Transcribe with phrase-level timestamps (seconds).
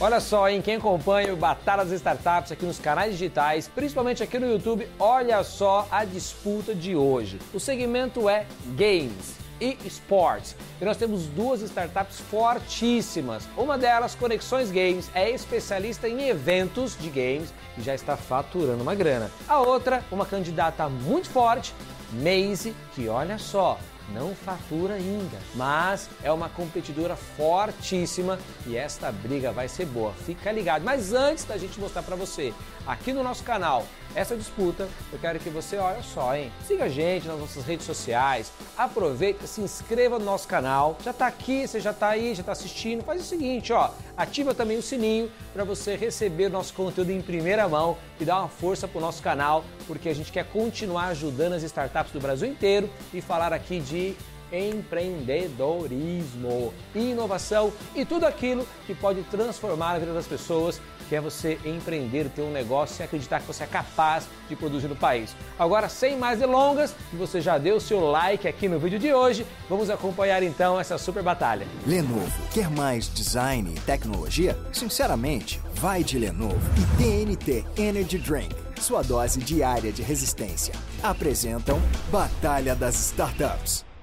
[0.00, 4.40] Olha só, em quem acompanha o Batalha das Startups aqui nos canais digitais, principalmente aqui
[4.40, 7.38] no YouTube, olha só a disputa de hoje.
[7.54, 8.44] O segmento é
[8.76, 10.56] Games e Sports.
[10.80, 13.48] E nós temos duas startups fortíssimas.
[13.56, 18.96] Uma delas, Conexões Games, é especialista em eventos de games e já está faturando uma
[18.96, 19.30] grana.
[19.48, 21.72] A outra, uma candidata muito forte,
[22.12, 23.78] Maze, que olha só,
[24.12, 30.12] não fatura ainda, mas é uma competidora fortíssima e esta briga vai ser boa.
[30.12, 30.82] Fica ligado.
[30.82, 32.52] Mas antes da gente mostrar para você
[32.86, 36.50] aqui no nosso canal essa disputa, eu quero que você, olha só, hein?
[36.66, 40.96] Siga a gente nas nossas redes sociais, aproveita, se inscreva no nosso canal.
[41.02, 43.04] Já está aqui, você já está aí, já está assistindo.
[43.04, 47.68] Faz o seguinte, ó, ativa também o sininho para você receber nosso conteúdo em primeira
[47.68, 51.54] mão e dar uma força para o nosso canal, porque a gente quer continuar ajudando
[51.54, 54.14] as startups do Brasil inteiro e falar aqui de
[54.52, 61.58] empreendedorismo, inovação e tudo aquilo que pode transformar a vida das pessoas que é você
[61.64, 65.34] empreender, ter um negócio e acreditar que você é capaz de produzir no país.
[65.58, 69.90] Agora, sem mais delongas, você já deu seu like aqui no vídeo de hoje, vamos
[69.90, 71.66] acompanhar então essa super batalha.
[71.86, 74.58] Lenovo, quer mais design e tecnologia?
[74.72, 80.74] Sinceramente, vai de Lenovo e TNT Energy Drink, sua dose diária de resistência.
[81.02, 81.80] Apresentam
[82.10, 83.93] Batalha das Startups.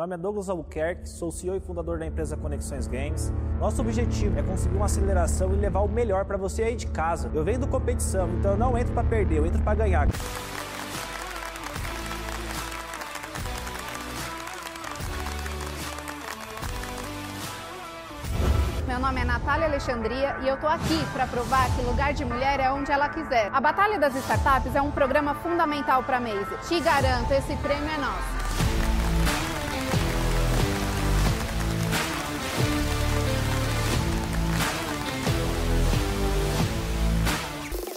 [0.00, 3.30] Nome é Douglas Albuquerque, sou CEO e fundador da empresa Conexões Games.
[3.58, 7.30] Nosso objetivo é conseguir uma aceleração e levar o melhor para você aí de casa.
[7.34, 10.08] Eu venho do competição, então eu não entro para perder, eu entro para ganhar.
[18.86, 22.58] Meu nome é Natália Alexandria e eu tô aqui para provar que lugar de mulher
[22.58, 23.50] é onde ela quiser.
[23.52, 26.56] A Batalha das Startups é um programa fundamental para a Maze.
[26.66, 28.39] Te garanto, esse prêmio é nosso.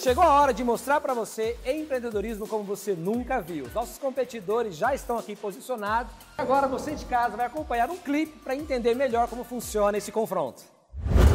[0.04, 3.64] Chegou a hora de mostrar para você empreendedorismo como você nunca viu.
[3.64, 6.12] Os nossos competidores já estão aqui posicionados.
[6.38, 10.62] Agora você de casa vai acompanhar um clipe para entender melhor como funciona esse confronto.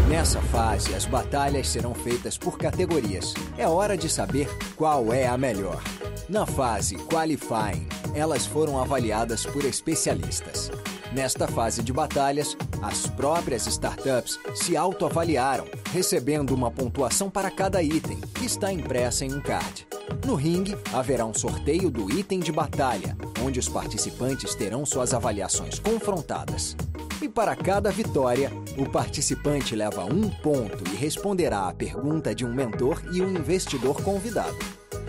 [0.06, 3.32] Nessa fase, as batalhas serão feitas por categorias.
[3.56, 5.82] É hora de saber qual é a melhor.
[6.28, 10.71] Na fase Qualifying, elas foram avaliadas por especialistas.
[11.12, 18.19] Nesta fase de batalhas, as próprias startups se autoavaliaram, recebendo uma pontuação para cada item,
[18.34, 19.86] que está impressa em um card.
[20.26, 25.78] No ringue, haverá um sorteio do item de batalha, onde os participantes terão suas avaliações
[25.78, 26.76] confrontadas.
[27.22, 32.54] E para cada vitória, o participante leva um ponto e responderá à pergunta de um
[32.54, 34.56] mentor e um investidor convidado.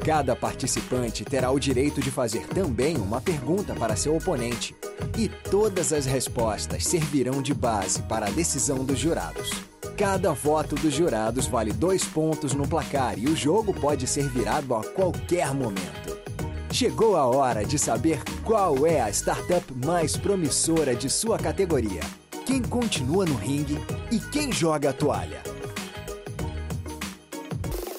[0.04, 4.74] Cada participante terá o direito de fazer também uma pergunta para seu oponente,
[5.18, 9.52] e todas as respostas servirão de base para a decisão dos jurados.
[9.98, 14.74] Cada voto dos jurados vale dois pontos no placar e o jogo pode ser virado
[14.74, 16.18] a qualquer momento.
[16.72, 22.02] Chegou a hora de saber qual é a startup mais promissora de sua categoria,
[22.46, 23.78] quem continua no ringue
[24.12, 25.42] e quem joga a toalha.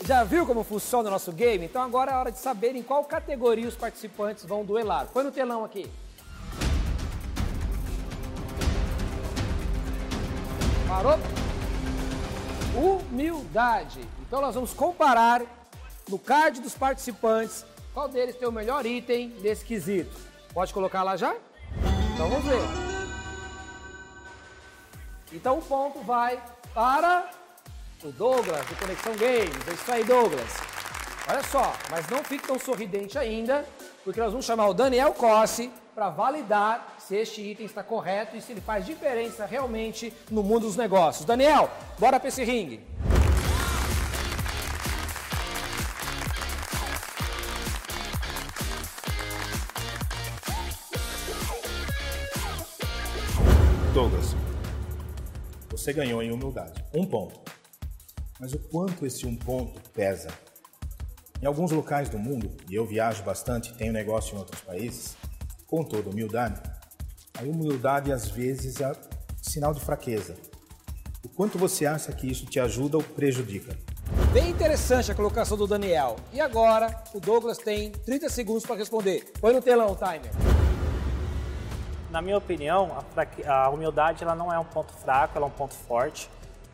[0.07, 1.67] Já viu como funciona o nosso game?
[1.67, 5.07] Então agora é hora de saber em qual categoria os participantes vão duelar.
[5.13, 5.89] Põe no telão aqui.
[10.91, 11.17] Parou?
[12.75, 14.01] Humildade.
[14.27, 15.41] Então nós vamos comparar
[16.09, 17.65] no card dos participantes
[17.95, 20.11] qual deles tem o melhor item desse quesito.
[20.53, 21.33] Pode colocar lá já?
[22.13, 22.61] Então vamos ver.
[25.33, 26.43] Então o ponto vai
[26.75, 27.31] para
[28.03, 29.69] o Douglas, do Conexão Games.
[29.69, 30.57] É isso aí, Douglas.
[31.29, 33.65] Olha só, mas não fique tão sorridente ainda,
[34.03, 38.41] porque nós vamos chamar o Daniel Cossi para validar se este item está correto e
[38.41, 41.27] se ele faz diferença realmente no mundo dos negócios.
[41.27, 42.81] Daniel, bora para esse ringue.
[53.93, 54.37] Douglas,
[55.69, 56.85] você ganhou em humildade.
[56.95, 57.41] Um ponto.
[58.39, 60.29] Mas o quanto esse um ponto pesa?
[61.43, 65.17] Em alguns locais do mundo, e eu viajo bastante, tenho negócio em outros países,
[65.67, 66.70] com toda humildade,
[67.41, 68.93] a humildade às vezes é
[69.41, 70.37] sinal de fraqueza.
[71.25, 73.77] O quanto você acha que isso te ajuda ou prejudica?
[74.33, 76.17] Bem interessante a colocação do Daniel.
[76.33, 79.33] E agora, o Douglas tem 30 segundos para responder.
[79.41, 80.31] Põe no telão o timer.
[82.11, 83.47] Na minha opinião, a, fraque...
[83.47, 86.29] a humildade ela não é um ponto fraco, ela é um ponto forte.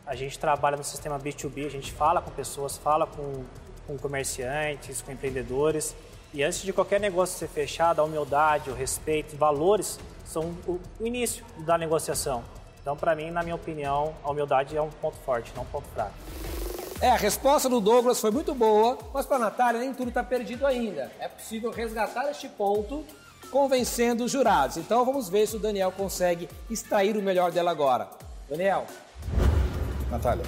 [0.05, 3.43] A gente trabalha no sistema B2B, a gente fala com pessoas, fala com,
[3.85, 5.95] com comerciantes, com empreendedores.
[6.33, 11.07] E antes de qualquer negócio ser fechado, a humildade, o respeito, valores são o, o
[11.07, 12.43] início da negociação.
[12.81, 15.87] Então, para mim, na minha opinião, a humildade é um ponto forte, não um ponto
[15.89, 16.13] fraco.
[17.01, 20.23] É, a resposta do Douglas foi muito boa, mas para a Natália nem tudo está
[20.23, 21.11] perdido ainda.
[21.19, 23.05] É possível resgatar este ponto
[23.51, 24.77] convencendo os jurados.
[24.77, 28.09] Então vamos ver se o Daniel consegue extrair o melhor dela agora.
[28.49, 28.85] Daniel.
[30.09, 30.45] Natália,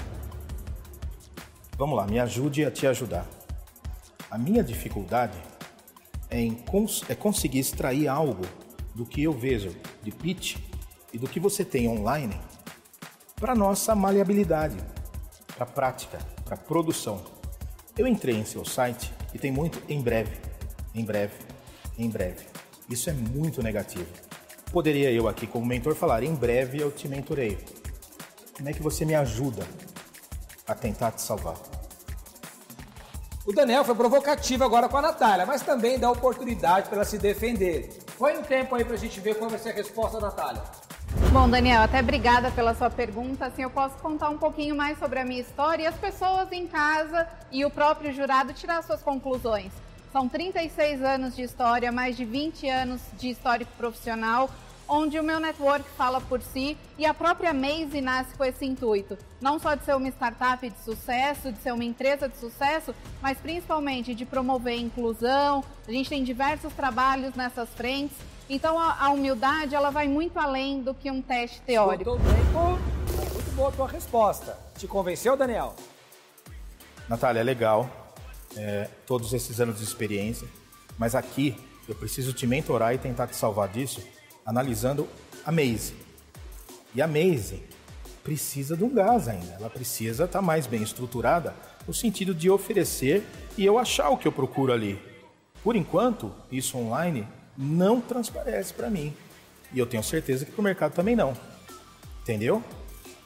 [1.77, 3.25] vamos lá, me ajude a te ajudar.
[4.31, 5.37] A minha dificuldade
[6.29, 8.45] é, em cons é conseguir extrair algo
[8.99, 9.73] do que eu vejo
[10.03, 10.57] de pitch
[11.13, 12.37] e do que você tem online
[13.37, 14.75] para nossa maleabilidade,
[15.55, 17.23] para prática, para produção.
[17.97, 20.35] Eu entrei em seu site e tem muito em breve,
[20.93, 21.35] em breve,
[21.97, 22.45] em breve.
[22.89, 24.05] Isso é muito negativo.
[24.69, 27.57] Poderia eu aqui como mentor falar, em breve eu te mentorei.
[28.57, 29.65] Como é que você me ajuda
[30.67, 31.55] a tentar te salvar?
[33.45, 37.17] O Daniel foi provocativo agora com a Natália, mas também dá oportunidade para ela se
[37.17, 37.98] defender.
[38.19, 40.61] Põe um tempo aí para a gente ver qual vai ser a resposta da Natália.
[41.31, 43.45] Bom, Daniel, até obrigada pela sua pergunta.
[43.45, 46.67] Assim, eu posso contar um pouquinho mais sobre a minha história e as pessoas em
[46.67, 49.71] casa e o próprio jurado tirar suas conclusões.
[50.11, 54.49] São 36 anos de história, mais de 20 anos de histórico profissional,
[54.89, 59.17] onde o meu network fala por si e a própria Maze nasce com esse intuito.
[59.39, 63.37] Não só de ser uma startup de sucesso, de ser uma empresa de sucesso, mas
[63.37, 65.63] principalmente de promover a inclusão.
[65.87, 68.17] A gente tem diversos trabalhos nessas frentes.
[68.49, 72.17] Então a, a humildade ela vai muito além do que um teste teórico.
[72.17, 72.79] tempo.
[73.33, 74.57] Muito boa a tua resposta.
[74.75, 75.75] Te convenceu, Daniel?
[77.07, 77.87] Natália, é legal.
[78.57, 80.47] É, todos esses anos de experiência.
[80.97, 81.55] Mas aqui
[81.87, 84.01] eu preciso te mentorar e tentar te salvar disso
[84.45, 85.07] analisando
[85.45, 85.93] a Maze.
[86.93, 87.63] E a Maze
[88.23, 89.53] precisa de um gás ainda.
[89.53, 91.53] Ela precisa estar tá mais bem estruturada
[91.87, 93.23] no sentido de oferecer
[93.57, 95.01] e eu achar o que eu procuro ali.
[95.63, 97.27] Por enquanto, isso online
[97.57, 99.13] não transparece para mim.
[99.73, 101.35] E eu tenho certeza que para o mercado também não.
[102.21, 102.63] Entendeu?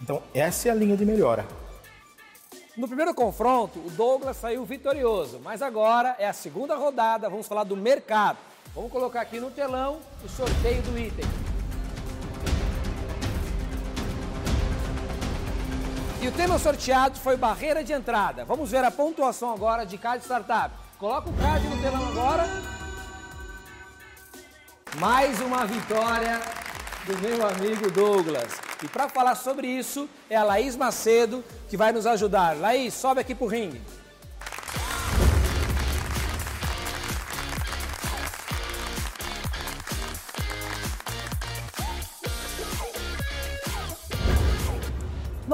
[0.01, 1.45] Então, essa é a linha de melhora.
[2.75, 7.63] No primeiro confronto, o Douglas saiu vitorioso, mas agora é a segunda rodada, vamos falar
[7.63, 8.37] do mercado.
[8.75, 11.25] Vamos colocar aqui no telão o sorteio do item.
[16.19, 18.43] E o tema sorteado foi barreira de entrada.
[18.45, 20.73] Vamos ver a pontuação agora de cada startup.
[20.97, 22.45] Coloca o card no telão agora.
[24.95, 26.39] Mais uma vitória
[27.05, 28.59] do meu amigo Douglas.
[28.81, 32.57] E para falar sobre isso é a Laís Macedo que vai nos ajudar.
[32.57, 33.81] Laís, sobe aqui pro ringue.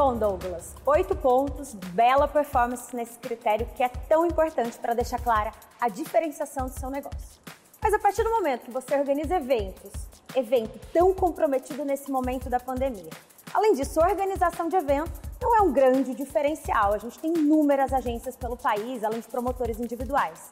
[0.09, 5.51] Bom, Douglas, oito pontos, bela performance nesse critério que é tão importante para deixar clara
[5.79, 7.39] a diferenciação do seu negócio.
[7.79, 9.91] Mas a partir do momento que você organiza eventos,
[10.35, 13.11] evento tão comprometido nesse momento da pandemia,
[13.53, 16.93] além disso, organização de evento não é um grande diferencial.
[16.93, 20.49] A gente tem inúmeras agências pelo país, além de promotores individuais.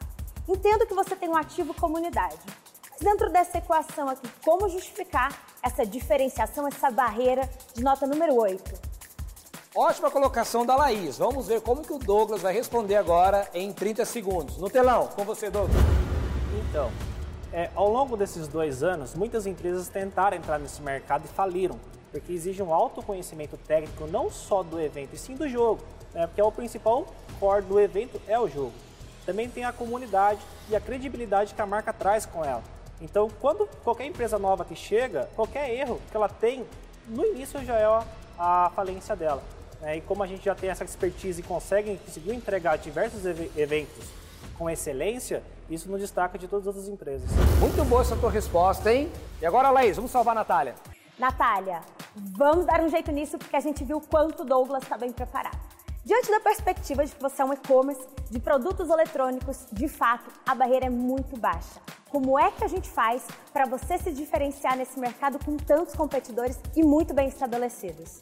[0.47, 2.37] Entendo que você tem um ativo comunidade.
[3.01, 8.86] Dentro dessa equação aqui, como justificar essa diferenciação, essa barreira de nota número 8?
[9.79, 11.19] Ótima colocação da Laís.
[11.19, 14.57] Vamos ver como que o Douglas vai responder agora em 30 segundos.
[14.57, 15.77] No telão, com você, Douglas.
[16.67, 16.91] Então,
[17.53, 21.79] é, ao longo desses dois anos, muitas empresas tentaram entrar nesse mercado e faliram,
[22.11, 26.25] porque exige um alto conhecimento técnico não só do evento, e sim do jogo, né?
[26.25, 27.05] porque é o principal
[27.39, 28.73] core do evento é o jogo.
[29.27, 30.41] Também tem a comunidade
[30.71, 32.63] e a credibilidade que a marca traz com ela.
[32.99, 36.65] Então, quando qualquer empresa nova que chega, qualquer erro que ela tem,
[37.07, 37.85] no início já é
[38.39, 39.43] a falência dela.
[39.81, 39.97] Né?
[39.97, 44.05] E como a gente já tem essa expertise e consegue conseguiu entregar diversos eventos
[44.57, 47.29] com excelência, isso nos destaca de todas as outras empresas.
[47.59, 49.11] Muito boa essa tua resposta, hein?
[49.41, 50.75] E agora, Laís, vamos salvar a Natália.
[51.19, 51.81] Natália,
[52.15, 55.57] vamos dar um jeito nisso porque a gente viu quanto o Douglas está bem preparado.
[56.05, 60.55] Diante da perspectiva de que você é um e-commerce de produtos eletrônicos, de fato, a
[60.55, 61.81] barreira é muito baixa.
[62.09, 66.57] Como é que a gente faz para você se diferenciar nesse mercado com tantos competidores
[66.75, 68.21] e muito bem estabelecidos?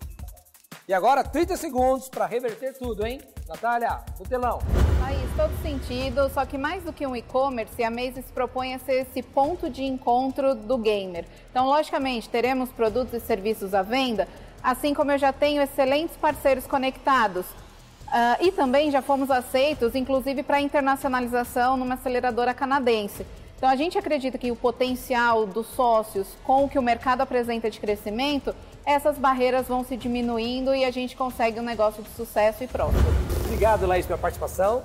[0.87, 3.19] E agora 30 segundos para reverter tudo, hein?
[3.47, 4.59] Natália, telão.
[4.99, 8.77] Faz todo sentido, só que mais do que um e-commerce, a Maze se propõe a
[8.77, 11.25] ser esse ponto de encontro do gamer.
[11.49, 14.27] Então, logicamente, teremos produtos e serviços à venda,
[14.61, 17.47] assim como eu já tenho excelentes parceiros conectados.
[17.47, 23.25] Uh, e também já fomos aceitos, inclusive para internacionalização numa aceleradora canadense.
[23.57, 27.71] Então, a gente acredita que o potencial dos sócios com o que o mercado apresenta
[27.71, 28.53] de crescimento
[28.85, 33.03] essas barreiras vão se diminuindo e a gente consegue um negócio de sucesso e próspero.
[33.45, 34.83] Obrigado, Laís, pela participação.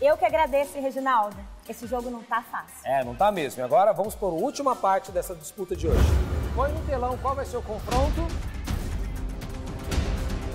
[0.00, 1.36] Eu que agradeço, Reginaldo.
[1.68, 2.76] Esse jogo não tá fácil.
[2.84, 3.60] É, não tá mesmo.
[3.60, 6.08] E agora vamos por última parte dessa disputa de hoje.
[6.54, 8.26] Põe no telão qual vai ser o confronto.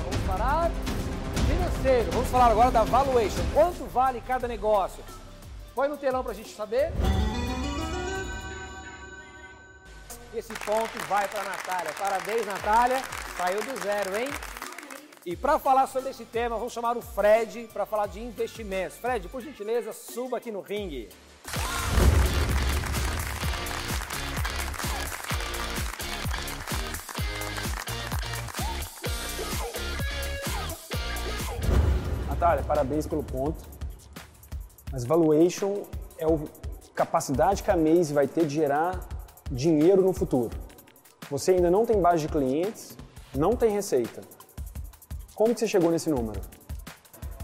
[0.09, 0.71] preparar.
[1.47, 2.11] Financeiro.
[2.11, 3.43] Vamos falar agora da valuation.
[3.53, 5.03] Quanto vale cada negócio?
[5.75, 6.91] Põe no telão para a gente saber.
[10.35, 11.93] Esse ponto vai para Natália.
[11.93, 12.97] Parabéns, Natália.
[13.37, 14.27] Saiu do zero, hein?
[15.23, 18.97] E para falar sobre esse tema, vamos chamar o Fred para falar de investimentos.
[18.97, 21.07] Fred, por gentileza, suba aqui no ringue.
[32.27, 33.63] Natália, parabéns pelo ponto.
[34.91, 35.83] Mas valuation
[36.17, 36.29] é a
[36.95, 38.99] capacidade que a Maze vai ter de gerar
[39.51, 40.51] dinheiro no futuro.
[41.29, 42.97] Você ainda não tem base de clientes,
[43.35, 44.21] não tem receita.
[45.35, 46.39] Como que você chegou nesse número?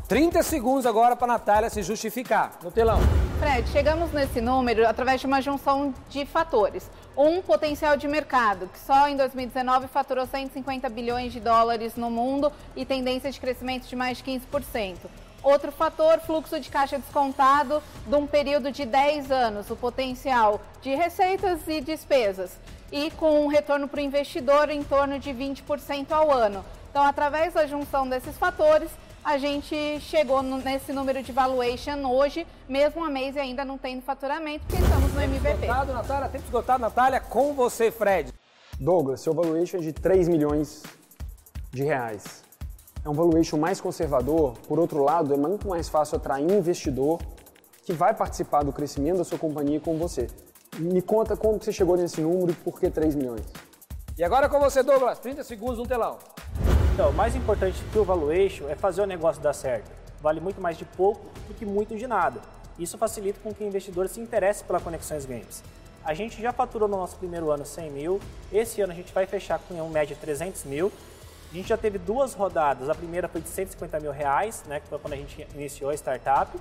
[0.07, 2.99] 30 segundos agora para a Natália se justificar no telão.
[3.39, 6.89] Fred, chegamos nesse número através de uma junção de fatores.
[7.15, 12.51] Um, potencial de mercado, que só em 2019 faturou 150 bilhões de dólares no mundo
[12.75, 14.97] e tendência de crescimento de mais de 15%.
[15.41, 20.93] Outro fator, fluxo de caixa descontado de um período de 10 anos, o potencial de
[20.93, 22.51] receitas e despesas,
[22.91, 26.63] e com um retorno para o investidor em torno de 20% ao ano.
[26.89, 28.89] Então, através da junção desses fatores,
[29.23, 34.01] a gente chegou no, nesse número de valuation hoje, mesmo a Maze ainda não tendo
[34.01, 35.49] faturamento, porque estamos no MVP.
[35.49, 36.29] Tempo esgotado, Natália.
[36.29, 37.19] Tempo esgotado, Natália.
[37.19, 38.33] Com você, Fred.
[38.79, 40.83] Douglas, seu valuation é de 3 milhões
[41.71, 42.48] de reais
[43.09, 47.19] é um valuation mais conservador, por outro lado, é muito mais fácil atrair um investidor
[47.83, 50.27] que vai participar do crescimento da sua companhia com você.
[50.77, 53.41] Me conta como você chegou nesse número e por que 3 milhões.
[54.15, 56.19] E agora com você, Douglas, 30 segundos no telão.
[56.93, 59.89] Então, o mais importante que o valuation é fazer o negócio dar certo.
[60.21, 62.39] Vale muito mais de pouco do que muito de nada.
[62.77, 65.63] Isso facilita com que o investidor se interesse pela Conexões Games.
[66.05, 68.19] A gente já faturou no nosso primeiro ano 100 mil,
[68.53, 70.91] esse ano a gente vai fechar com um média de 300 mil
[71.51, 72.89] a gente já teve duas rodadas.
[72.89, 75.95] A primeira foi de 150 mil reais, né, que foi quando a gente iniciou a
[75.95, 76.55] startup.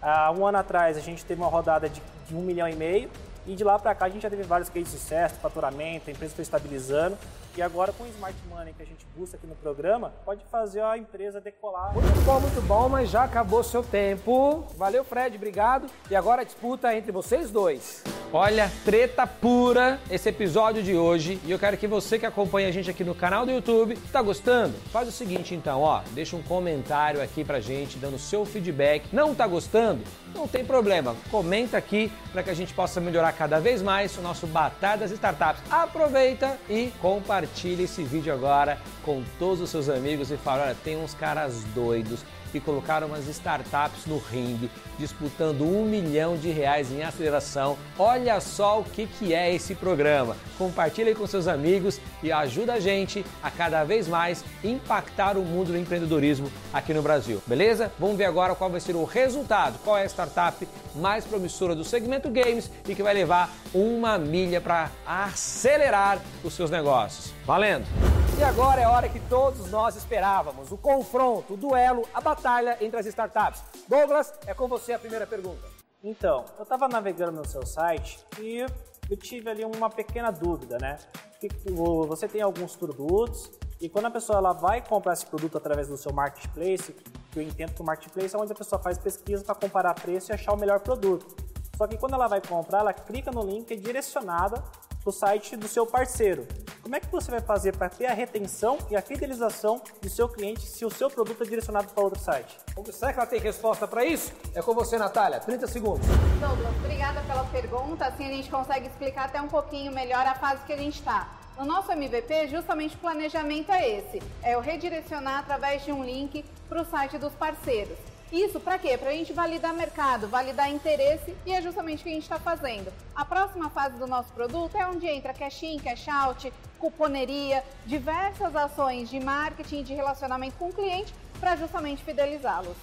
[0.00, 3.08] Há um ano atrás a gente teve uma rodada de, de um milhão e meio.
[3.46, 6.12] E de lá para cá a gente já teve vários cases de sucesso, faturamento, a
[6.12, 7.16] empresa foi estabilizando.
[7.56, 10.82] E agora com o Smart Money que a gente busca aqui no programa, pode fazer
[10.82, 11.92] a empresa decolar.
[11.92, 14.64] Muito bom, muito bom, mas já acabou seu tempo.
[14.76, 15.86] Valeu, Fred, obrigado.
[16.10, 18.02] E agora a disputa entre vocês dois.
[18.32, 22.72] Olha, treta pura esse episódio de hoje e eu quero que você que acompanha a
[22.72, 24.74] gente aqui no canal do YouTube, tá gostando?
[24.90, 29.14] Faz o seguinte então, ó, deixa um comentário aqui pra gente dando seu feedback.
[29.14, 30.02] Não tá gostando?
[30.34, 34.22] Não tem problema, comenta aqui para que a gente possa melhorar cada vez mais o
[34.22, 35.62] nosso Batalha das Startups.
[35.70, 40.96] Aproveita e compartilha esse vídeo agora com todos os seus amigos e fala, olha, tem
[40.96, 47.02] uns caras doidos que colocaram umas startups no ringue, disputando um milhão de reais em
[47.02, 47.78] aceleração.
[47.98, 50.36] Olha só o que, que é esse programa.
[50.58, 55.72] Compartilhe com seus amigos e ajuda a gente a cada vez mais impactar o mundo
[55.72, 57.42] do empreendedorismo aqui no Brasil.
[57.46, 57.90] Beleza?
[57.98, 61.84] Vamos ver agora qual vai ser o resultado, qual é a startup mais promissora do
[61.84, 67.32] segmento games e que vai levar uma milha para acelerar os seus negócios.
[67.46, 68.21] Valendo!
[68.42, 72.76] E agora é a hora que todos nós esperávamos: o confronto, o duelo, a batalha
[72.80, 73.62] entre as startups.
[73.86, 75.62] Douglas, é com você a primeira pergunta.
[76.02, 78.66] Então, eu estava navegando no seu site e
[79.08, 80.98] eu tive ali uma pequena dúvida, né?
[81.38, 83.48] Que você tem alguns produtos
[83.80, 86.92] e quando a pessoa ela vai comprar esse produto através do seu marketplace,
[87.30, 90.32] que eu entendo que o marketplace é onde a pessoa faz pesquisa para comparar preço
[90.32, 91.36] e achar o melhor produto.
[91.76, 94.60] Só que quando ela vai comprar, ela clica no link e é direcionada
[95.00, 96.44] para o site do seu parceiro.
[96.82, 100.28] Como é que você vai fazer para ter a retenção e a fidelização do seu
[100.28, 102.58] cliente se o seu produto é direcionado para outro site?
[102.90, 104.32] Será que ela tem resposta para isso?
[104.52, 105.38] É com você, Natália.
[105.38, 106.04] 30 segundos.
[106.40, 108.04] Douglas, obrigada pela pergunta.
[108.06, 111.30] Assim a gente consegue explicar até um pouquinho melhor a fase que a gente está.
[111.56, 116.44] No nosso MVP, justamente o planejamento é esse: é o redirecionar através de um link
[116.68, 117.96] para o site dos parceiros.
[118.32, 118.96] Isso para quê?
[118.96, 122.38] Para a gente validar mercado, validar interesse e é justamente o que a gente está
[122.38, 122.90] fazendo.
[123.14, 129.20] A próxima fase do nosso produto é onde entra cash-in, cash-out, cuponeria, diversas ações de
[129.20, 132.74] marketing e de relacionamento com o cliente para justamente fidelizá-los.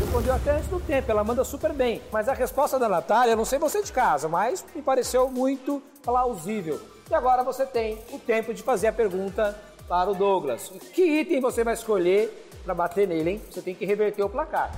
[0.00, 2.00] Respondeu até antes do tempo, ela manda super bem.
[2.10, 6.80] Mas a resposta da Natália, não sei você de casa, mas me pareceu muito plausível.
[7.10, 9.54] E agora você tem o tempo de fazer a pergunta
[9.86, 10.72] para o Douglas.
[10.94, 13.42] Que item você vai escolher para bater nele, hein?
[13.50, 14.72] Você tem que reverter o placar.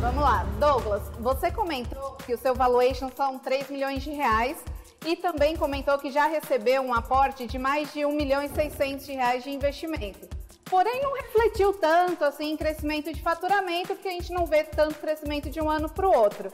[0.00, 4.62] Vamos lá, Douglas, você comentou que o seu valuation são 3 milhões de reais
[5.06, 9.06] e também comentou que já recebeu um aporte de mais de 1 milhão e 600
[9.06, 10.28] de reais de investimento.
[10.64, 14.98] Porém, não refletiu tanto assim em crescimento de faturamento, porque a gente não vê tanto
[14.98, 16.52] crescimento de um ano para o outro.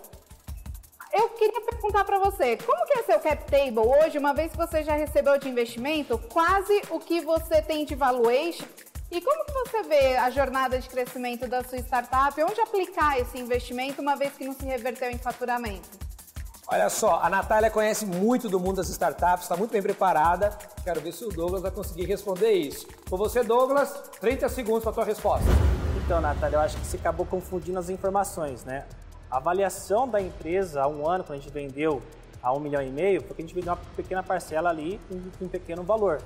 [1.12, 4.58] Eu queria perguntar para você, como que é seu cap table hoje, uma vez que
[4.58, 8.66] você já recebeu de investimento, quase o que você tem de valuation
[9.10, 12.42] E como que você vê a jornada de crescimento da sua startup?
[12.42, 15.88] Onde aplicar esse investimento uma vez que não se reverteu em faturamento?
[16.66, 20.50] Olha só, a Natália conhece muito do mundo das startups, está muito bem preparada.
[20.84, 22.86] Quero ver se o Douglas vai conseguir responder isso.
[23.08, 25.46] Com você, Douglas, 30 segundos para a tua resposta.
[26.04, 28.84] Então, Natália, eu acho que você acabou confundindo as informações, né?
[29.30, 32.02] A avaliação da empresa há um ano, quando a gente vendeu
[32.42, 35.48] a um milhão e meio, porque a gente vendeu uma pequena parcela ali com um
[35.48, 36.20] pequeno valor.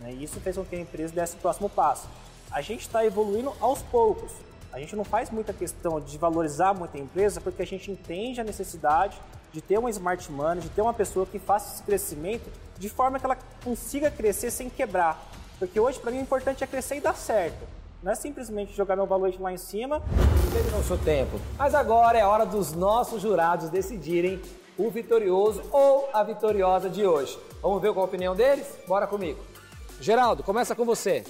[0.00, 0.12] Né?
[0.12, 2.06] E isso fez com que a empresa desse o próximo passo.
[2.56, 4.32] A gente está evoluindo aos poucos.
[4.72, 8.44] A gente não faz muita questão de valorizar muita empresa porque a gente entende a
[8.44, 9.20] necessidade
[9.52, 13.18] de ter uma smart money, de ter uma pessoa que faça esse crescimento de forma
[13.18, 15.22] que ela consiga crescer sem quebrar.
[15.58, 17.62] Porque hoje, para mim, o importante é crescer e dar certo.
[18.02, 20.00] Não é simplesmente jogar meu valor lá em cima.
[20.50, 21.38] Terminou seu tempo.
[21.58, 24.40] Mas agora é a hora dos nossos jurados decidirem
[24.78, 27.38] o vitorioso ou a vitoriosa de hoje.
[27.60, 28.66] Vamos ver qual a opinião deles?
[28.88, 29.44] Bora comigo.
[30.00, 31.22] Geraldo, começa com você.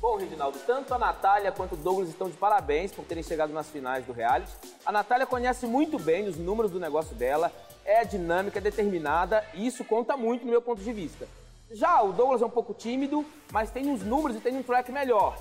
[0.00, 3.68] Bom, Reginaldo, tanto a Natália quanto o Douglas estão de parabéns por terem chegado nas
[3.68, 4.52] finais do reality.
[4.86, 7.52] A Natália conhece muito bem os números do negócio dela,
[7.84, 11.26] é dinâmica, é determinada e isso conta muito no meu ponto de vista.
[11.72, 14.92] Já o Douglas é um pouco tímido, mas tem uns números e tem um track
[14.92, 15.36] melhor.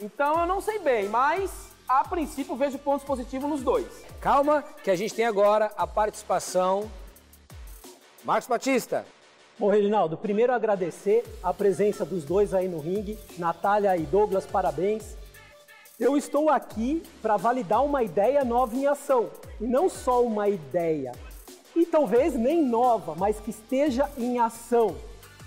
[0.00, 3.86] Então eu não sei bem, mas a princípio vejo pontos positivos nos dois.
[4.20, 6.90] Calma, que a gente tem agora a participação.
[8.24, 9.06] Marcos Batista.
[9.60, 13.18] Bom, Reginaldo, primeiro agradecer a presença dos dois aí no ringue.
[13.36, 15.14] Natália e Douglas, parabéns.
[15.98, 19.28] Eu estou aqui para validar uma ideia nova em ação.
[19.60, 21.12] E não só uma ideia.
[21.76, 24.96] E talvez nem nova, mas que esteja em ação.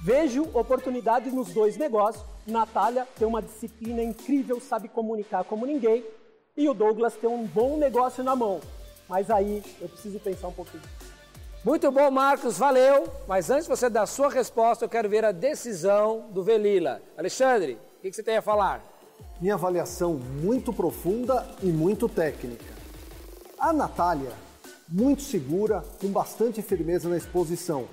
[0.04, 6.04] Vejo oportunidades nos dois negócios Natália tem uma disciplina incrível, sabe comunicar como ninguém.
[6.56, 8.62] E o Douglas tem um bom negócio na mão.
[9.10, 10.84] Mas aí eu preciso pensar um pouquinho.
[11.64, 13.08] Muito bom, Marcos, valeu.
[13.26, 17.02] Mas antes de você dar a sua resposta, eu quero ver a decisão do Velila.
[17.18, 18.84] Alexandre, o que você tem a falar?
[19.40, 22.66] Minha avaliação muito profunda e muito técnica.
[23.58, 24.34] A Natália,
[24.90, 27.86] muito segura, com bastante firmeza na exposição.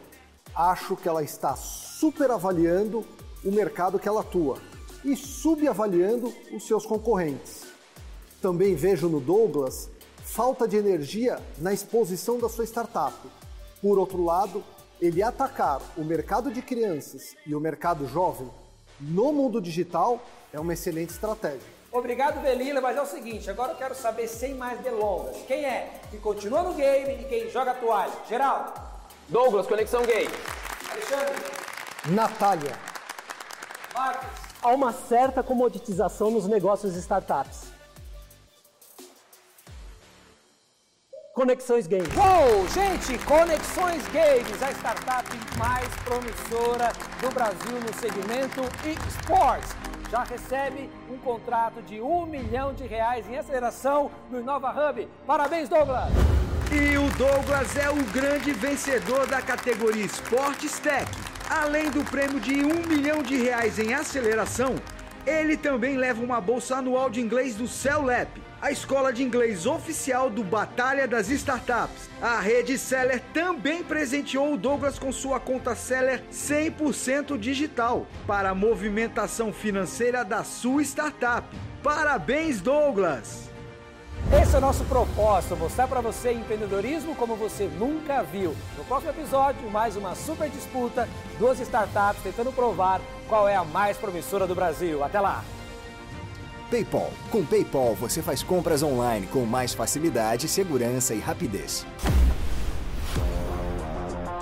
[0.53, 3.07] Acho que ela está super avaliando
[3.45, 4.59] o mercado que ela atua
[5.05, 7.67] e subavaliando os seus concorrentes.
[8.43, 9.89] Também vejo no Douglas
[10.25, 13.15] falta de energia na exposição da sua startup.
[13.83, 14.63] Por outro lado,
[15.01, 18.51] ele atacar o mercado de crianças e o mercado jovem
[19.01, 20.21] no mundo digital
[20.53, 21.81] é uma excelente estratégia.
[21.91, 25.37] Obrigado, Belila, mas é o seguinte, agora eu quero saber sem mais delongas.
[25.49, 28.13] Quem é que continua no game e quem joga a toalha?
[28.29, 28.81] Geraldo.
[29.29, 30.29] Douglas, Conexão Gay.
[30.91, 31.35] Alexandre.
[32.11, 32.79] Natália.
[33.95, 34.29] Marcos.
[34.63, 37.70] Há uma certa comoditização nos negócios de startups.
[41.33, 42.09] Conexões Games.
[42.17, 48.61] Uou, gente, Conexões Games, a startup mais promissora do Brasil no segmento
[49.09, 49.71] esportes.
[50.11, 55.09] Já recebe um contrato de um milhão de reais em aceleração no Inova Hub.
[55.25, 56.13] Parabéns, Douglas!
[56.73, 61.07] E o Douglas é o grande vencedor da categoria Esportes Tech.
[61.49, 64.75] Além do prêmio de um milhão de reais em aceleração,
[65.25, 68.31] ele também leva uma bolsa anual de inglês do CELAP,
[68.61, 72.11] a escola de inglês oficial do Batalha das Startups.
[72.21, 78.55] A rede Seller também presenteou o Douglas com sua conta Seller 100% digital para a
[78.55, 81.47] movimentação financeira da sua startup.
[81.83, 83.49] Parabéns, Douglas!
[84.43, 88.55] Esse é o nosso propósito, mostrar para você empreendedorismo como você nunca viu.
[88.77, 93.97] No próximo episódio, mais uma super disputa, duas startups tentando provar qual é a mais
[93.97, 95.03] promissora do Brasil.
[95.03, 95.43] Até lá!
[96.71, 97.11] PayPal.
[97.31, 101.85] Com PayPal você faz compras online com mais facilidade, segurança e rapidez.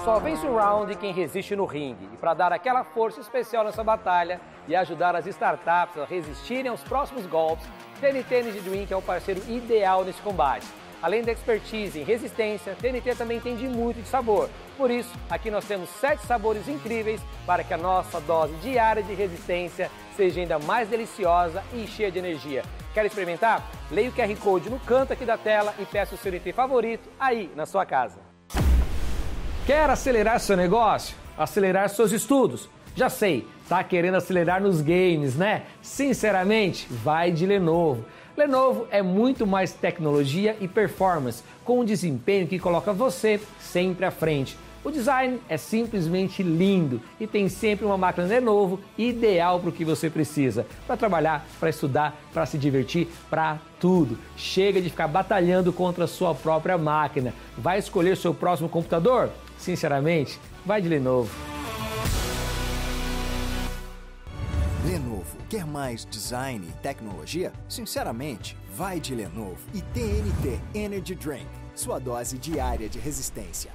[0.05, 2.09] Só vence o round quem resiste no ringue.
[2.13, 6.83] E para dar aquela força especial nessa batalha e ajudar as startups a resistirem aos
[6.83, 7.67] próximos golpes,
[8.01, 10.67] TNT Energy Drink é o parceiro ideal nesse combate.
[11.01, 14.49] Além da expertise em resistência, TNT também entende muito de sabor.
[14.77, 19.15] Por isso, aqui nós temos sete sabores incríveis para que a nossa dose diária de
[19.15, 22.65] resistência seja ainda mais deliciosa e cheia de energia.
[22.93, 23.65] Quer experimentar?
[23.91, 27.09] Leia o QR Code no canto aqui da tela e peça o seu TNT favorito
[27.19, 28.19] aí na sua casa.
[29.65, 31.15] Quer acelerar seu negócio?
[31.37, 32.69] Acelerar seus estudos?
[32.97, 35.67] Já sei, tá querendo acelerar nos games, né?
[35.81, 38.05] Sinceramente, vai de Lenovo.
[38.39, 44.13] Lenovo é muito mais tecnologia e performance, com um desempenho que coloca você sempre à
[44.13, 44.57] frente.
[44.85, 49.85] O design é simplesmente lindo e tem sempre uma máquina Lenovo ideal para o que
[49.85, 54.17] você precisa, para trabalhar, para estudar, para se divertir, para tudo.
[54.37, 57.35] Chega de ficar batalhando contra a sua própria máquina.
[57.57, 59.31] Vai escolher seu próximo computador?
[59.59, 61.58] Sinceramente, vai de Lenovo.
[64.85, 67.53] Lenovo Quer mais design e tecnologia?
[67.69, 73.73] Sinceramente, vai de Lenovo e TNT Energy Drink, sua dose diária de resistência.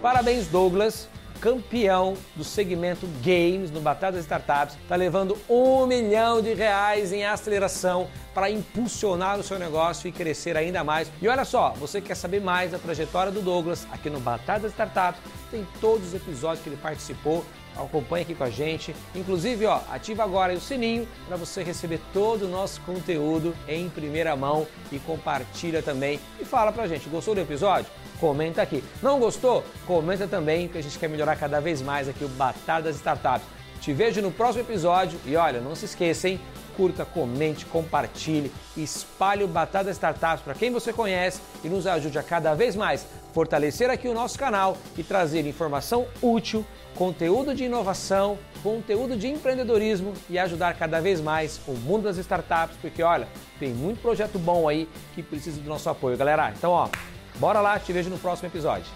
[0.00, 1.08] Parabéns, Douglas,
[1.40, 4.76] campeão do segmento Games no Batalha das Startups.
[4.82, 10.56] Está levando um milhão de reais em aceleração para impulsionar o seu negócio e crescer
[10.56, 11.10] ainda mais.
[11.20, 14.72] E olha só, você quer saber mais da trajetória do Douglas aqui no Batalha das
[14.72, 15.20] Startups?
[15.50, 17.44] Tem todos os episódios que ele participou
[17.84, 18.94] acompanhe aqui com a gente.
[19.14, 24.34] Inclusive, ó, ativa agora o sininho para você receber todo o nosso conteúdo em primeira
[24.36, 26.18] mão e compartilha também.
[26.40, 27.90] E fala pra gente, gostou do episódio?
[28.20, 28.82] Comenta aqui.
[29.02, 29.64] Não gostou?
[29.86, 33.46] Comenta também, porque a gente quer melhorar cada vez mais aqui o Batalha das Startups.
[33.80, 36.40] Te vejo no próximo episódio e olha, não se esqueça, hein?
[36.76, 42.18] Curta, comente, compartilhe, espalhe o Batalha das Startups para quem você conhece e nos ajude
[42.18, 46.64] a cada vez mais fortalecer aqui o nosso canal e trazer informação útil
[46.98, 52.76] conteúdo de inovação, conteúdo de empreendedorismo e ajudar cada vez mais o mundo das startups,
[52.80, 53.28] porque olha,
[53.60, 56.52] tem muito projeto bom aí que precisa do nosso apoio, galera.
[56.56, 56.88] Então, ó,
[57.38, 58.86] bora lá, te vejo no próximo episódio.